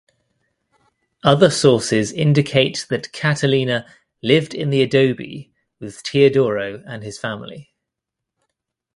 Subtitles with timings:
[1.23, 3.85] Other sources indicate that Catalina
[4.23, 7.75] lived in the adobe with Teodoro and his family.